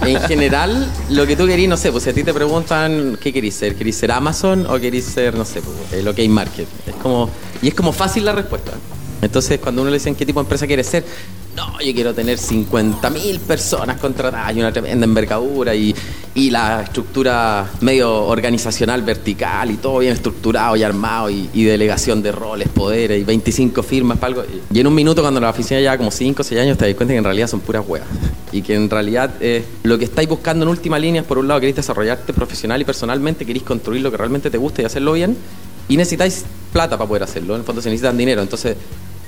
En 0.00 0.20
general, 0.22 0.90
lo 1.10 1.26
que 1.26 1.36
tú 1.36 1.46
querís, 1.46 1.68
no 1.68 1.76
sé, 1.76 1.92
pues 1.92 2.04
si 2.04 2.10
a 2.10 2.12
ti 2.12 2.24
te 2.24 2.32
preguntan 2.32 3.18
qué 3.20 3.32
querís 3.32 3.54
ser, 3.54 3.76
¿querís 3.76 3.96
ser 3.96 4.12
Amazon 4.12 4.66
o 4.66 4.78
querís 4.78 5.04
ser, 5.04 5.34
no 5.34 5.44
sé, 5.44 5.60
pues, 5.62 6.02
lo 6.02 6.14
que 6.14 6.22
hay 6.22 6.28
market? 6.28 6.66
Es 6.86 6.94
como, 6.96 7.28
y 7.60 7.68
es 7.68 7.74
como 7.74 7.92
fácil 7.92 8.24
la 8.24 8.32
respuesta. 8.32 8.72
Entonces, 9.22 9.60
cuando 9.60 9.82
uno 9.82 9.90
le 9.90 9.96
dicen 9.96 10.16
qué 10.16 10.26
tipo 10.26 10.40
de 10.40 10.44
empresa 10.44 10.66
quieres 10.66 10.88
ser, 10.88 11.04
no, 11.56 11.80
yo 11.80 11.94
quiero 11.94 12.12
tener 12.12 12.38
50.000 12.38 13.38
personas 13.40 14.00
contratadas 14.00 14.56
y 14.56 14.60
una 14.60 14.72
tremenda 14.72 15.04
envergadura 15.04 15.74
y, 15.74 15.94
y, 16.34 16.50
la 16.50 16.82
estructura 16.82 17.70
medio 17.82 18.24
organizacional 18.24 19.02
vertical 19.02 19.70
y 19.70 19.76
todo 19.76 19.98
bien 19.98 20.14
estructurado 20.14 20.74
y 20.76 20.82
armado 20.82 21.30
y, 21.30 21.64
delegación 21.64 22.22
de 22.22 22.32
roles, 22.32 22.68
poderes 22.68 23.20
y 23.20 23.24
25 23.24 23.82
firmas 23.82 24.18
para 24.18 24.28
algo. 24.28 24.44
Y 24.72 24.80
en 24.80 24.86
un 24.86 24.94
minuto 24.94 25.20
cuando 25.22 25.40
la 25.40 25.50
oficina 25.50 25.78
lleva 25.78 25.96
como 25.98 26.10
5 26.10 26.40
o 26.40 26.44
6 26.44 26.60
años 26.60 26.78
te 26.78 26.86
das 26.86 26.94
cuenta 26.94 27.12
que 27.12 27.18
en 27.18 27.24
realidad 27.24 27.46
son 27.46 27.60
puras 27.60 27.84
huevas 27.86 28.08
y 28.50 28.62
que 28.62 28.74
en 28.74 28.90
realidad 28.90 29.34
eh, 29.40 29.64
lo 29.82 29.98
que 29.98 30.04
estáis 30.04 30.28
buscando 30.28 30.64
en 30.64 30.68
última 30.70 30.98
línea 30.98 31.22
es 31.22 31.26
por 31.26 31.38
un 31.38 31.48
lado 31.48 31.60
queréis 31.60 31.76
desarrollarte 31.76 32.32
profesional 32.32 32.80
y 32.80 32.84
personalmente, 32.84 33.46
queréis 33.46 33.64
construir 33.64 34.02
lo 34.02 34.10
que 34.10 34.16
realmente 34.16 34.50
te 34.50 34.58
gusta 34.58 34.82
y 34.82 34.84
hacerlo 34.84 35.12
bien 35.12 35.36
y 35.88 35.96
necesitáis 35.96 36.44
plata 36.72 36.96
para 36.96 37.08
poder 37.08 37.22
hacerlo, 37.22 37.54
en 37.54 37.60
el 37.60 37.66
fondo 37.66 37.82
se 37.82 37.90
necesitan 37.90 38.16
dinero. 38.16 38.40
Entonces 38.40 38.76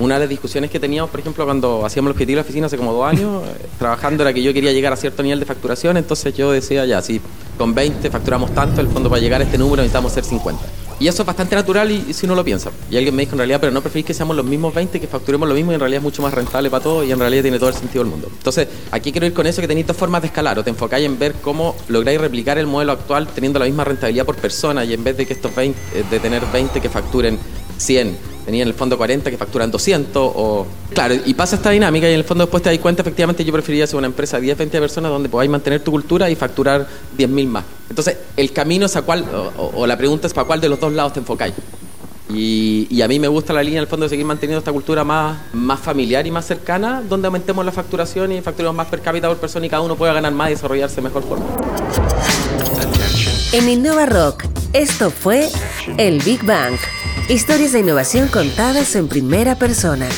una 0.00 0.14
de 0.14 0.20
las 0.20 0.28
discusiones 0.28 0.70
que 0.70 0.80
teníamos, 0.80 1.10
por 1.10 1.20
ejemplo, 1.20 1.44
cuando 1.44 1.84
hacíamos 1.84 2.08
los 2.08 2.14
objetivos 2.16 2.36
de 2.36 2.42
la 2.42 2.42
oficina 2.42 2.66
hace 2.66 2.76
como 2.76 2.92
dos 2.92 3.06
años, 3.06 3.42
trabajando 3.78 4.22
era 4.22 4.32
que 4.32 4.42
yo 4.42 4.52
quería 4.52 4.72
llegar 4.72 4.92
a 4.92 4.96
cierto 4.96 5.22
nivel 5.22 5.38
de 5.38 5.46
facturación, 5.46 5.96
entonces 5.96 6.34
yo 6.34 6.50
decía, 6.50 6.86
ya, 6.86 7.02
si 7.02 7.20
con 7.58 7.74
20 7.74 8.10
facturamos 8.10 8.52
tanto, 8.54 8.80
el 8.80 8.88
fondo 8.88 9.10
para 9.10 9.20
llegar 9.20 9.42
a 9.42 9.44
este 9.44 9.58
número 9.58 9.82
necesitamos 9.82 10.12
ser 10.12 10.24
50. 10.24 10.64
Y 10.98 11.08
eso 11.08 11.22
es 11.22 11.26
bastante 11.26 11.54
natural 11.54 11.90
y, 11.90 12.12
si 12.12 12.26
uno 12.26 12.34
lo 12.34 12.44
piensa. 12.44 12.70
Y 12.90 12.96
alguien 12.98 13.14
me 13.14 13.22
dijo 13.22 13.32
en 13.32 13.38
realidad, 13.38 13.58
pero 13.58 13.72
no 13.72 13.80
preferís 13.80 14.04
que 14.04 14.12
seamos 14.12 14.36
los 14.36 14.44
mismos 14.44 14.74
20, 14.74 15.00
que 15.00 15.06
facturemos 15.06 15.48
lo 15.48 15.54
mismo 15.54 15.72
y 15.72 15.74
en 15.74 15.80
realidad 15.80 15.98
es 15.98 16.02
mucho 16.02 16.20
más 16.20 16.32
rentable 16.32 16.68
para 16.68 16.82
todos 16.82 17.06
y 17.06 17.12
en 17.12 17.18
realidad 17.18 17.42
tiene 17.42 17.58
todo 17.58 17.70
el 17.70 17.74
sentido 17.74 18.04
del 18.04 18.10
mundo. 18.10 18.28
Entonces, 18.30 18.68
aquí 18.90 19.10
quiero 19.10 19.26
ir 19.26 19.32
con 19.32 19.46
eso 19.46 19.62
que 19.62 19.68
tenéis 19.68 19.86
dos 19.86 19.96
formas 19.96 20.20
de 20.20 20.28
escalar 20.28 20.58
o 20.58 20.64
te 20.64 20.68
enfocáis 20.68 21.06
en 21.06 21.18
ver 21.18 21.34
cómo 21.40 21.74
lográis 21.88 22.20
replicar 22.20 22.58
el 22.58 22.66
modelo 22.66 22.92
actual 22.92 23.28
teniendo 23.28 23.58
la 23.58 23.64
misma 23.64 23.84
rentabilidad 23.84 24.26
por 24.26 24.36
persona 24.36 24.84
y 24.84 24.92
en 24.92 25.02
vez 25.02 25.16
de 25.16 25.26
que 25.26 25.32
estos 25.32 25.54
20, 25.54 25.78
eh, 25.94 26.04
de 26.10 26.20
tener 26.20 26.42
20 26.52 26.80
que 26.82 26.88
facturen 26.90 27.38
100 27.78 28.39
tenía 28.44 28.62
en 28.62 28.68
el 28.68 28.74
fondo 28.74 28.96
40 28.96 29.30
que 29.30 29.36
facturan 29.36 29.70
200 29.70 30.32
o... 30.34 30.66
Claro, 30.92 31.14
y 31.24 31.34
pasa 31.34 31.56
esta 31.56 31.70
dinámica 31.70 32.08
y 32.08 32.12
en 32.12 32.18
el 32.18 32.24
fondo 32.24 32.44
después 32.44 32.62
te 32.62 32.70
das 32.70 32.78
cuenta, 32.78 33.02
efectivamente 33.02 33.44
yo 33.44 33.52
preferiría 33.52 33.86
ser 33.86 33.96
una 33.96 34.06
empresa 34.06 34.36
de 34.36 34.42
10, 34.42 34.58
20 34.58 34.80
personas 34.80 35.10
donde 35.10 35.28
podáis 35.28 35.50
mantener 35.50 35.82
tu 35.82 35.90
cultura 35.90 36.28
y 36.30 36.36
facturar 36.36 36.86
10.000 37.16 37.46
más. 37.46 37.64
Entonces, 37.88 38.16
el 38.36 38.52
camino 38.52 38.86
es 38.86 38.96
a 38.96 39.02
cuál, 39.02 39.24
o, 39.56 39.86
la 39.86 39.96
pregunta 39.96 40.26
es 40.26 40.32
para 40.32 40.46
cuál 40.46 40.60
de 40.60 40.68
los 40.68 40.80
dos 40.80 40.92
lados 40.92 41.12
te 41.12 41.20
enfocáis. 41.20 41.54
Y, 42.32 43.02
a 43.02 43.08
mí 43.08 43.18
me 43.18 43.26
gusta 43.26 43.52
la 43.52 43.62
línea, 43.62 43.78
en 43.78 43.82
el 43.82 43.88
fondo, 43.88 44.04
de 44.04 44.10
seguir 44.10 44.24
manteniendo 44.24 44.58
esta 44.58 44.72
cultura 44.72 45.02
más, 45.02 45.36
más 45.52 45.80
familiar 45.80 46.24
y 46.26 46.30
más 46.30 46.46
cercana, 46.46 47.02
donde 47.02 47.26
aumentemos 47.26 47.64
la 47.64 47.72
facturación 47.72 48.30
y 48.30 48.40
facturemos 48.40 48.76
más 48.76 48.86
per 48.86 49.00
cápita 49.00 49.26
por 49.26 49.38
persona 49.38 49.66
y 49.66 49.68
cada 49.68 49.82
uno 49.82 49.96
pueda 49.96 50.12
ganar 50.12 50.32
más 50.32 50.48
y 50.48 50.52
desarrollarse 50.52 50.96
de 50.96 51.02
mejor 51.02 51.24
forma. 51.24 51.46
En 53.52 53.68
Innova 53.68 54.06
Rock, 54.06 54.44
esto 54.72 55.10
fue 55.10 55.48
el 55.98 56.20
Big 56.22 56.44
Bang. 56.44 56.76
Historias 57.28 57.72
de 57.72 57.80
innovación 57.80 58.28
contadas 58.28 58.94
en 58.96 59.08
primera 59.08 59.56
persona. 59.56 60.08